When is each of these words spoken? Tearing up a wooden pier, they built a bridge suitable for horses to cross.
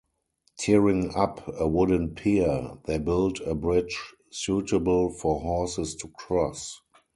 Tearing 0.57 1.13
up 1.13 1.47
a 1.59 1.67
wooden 1.67 2.15
pier, 2.15 2.79
they 2.85 2.97
built 2.97 3.39
a 3.41 3.53
bridge 3.53 3.99
suitable 4.31 5.11
for 5.11 5.39
horses 5.41 5.93
to 5.97 6.07
cross. 6.17 6.81